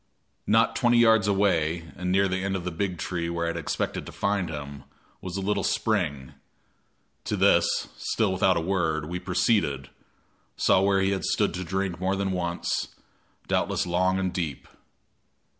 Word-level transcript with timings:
Not 0.47 0.75
twenty 0.75 0.97
yards 0.97 1.27
away, 1.27 1.91
and 1.95 2.11
near 2.11 2.27
the 2.27 2.43
end 2.43 2.55
of 2.55 2.63
the 2.63 2.71
big 2.71 2.97
tree 2.97 3.29
where 3.29 3.45
I 3.45 3.49
had 3.49 3.55
expected 3.57 4.03
to 4.07 4.11
find 4.11 4.49
him, 4.49 4.83
was 5.21 5.37
a 5.37 5.41
little 5.41 5.63
spring. 5.63 6.33
To 7.25 7.37
this, 7.37 7.87
still 7.97 8.33
without 8.33 8.57
a 8.57 8.61
word, 8.61 9.05
we 9.05 9.19
proceeded, 9.19 9.91
saw 10.57 10.81
where 10.81 11.01
he 11.01 11.11
had 11.11 11.23
stood 11.23 11.53
to 11.53 11.63
drink 11.63 11.99
more 11.99 12.15
than 12.15 12.31
once, 12.31 12.95
doubtless 13.47 13.85
long 13.85 14.17
and 14.17 14.33
deep. 14.33 14.67